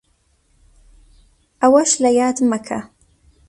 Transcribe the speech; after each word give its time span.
ئەوەش 1.61 1.91
لەیاد 2.03 2.37
مەکە 2.51 2.79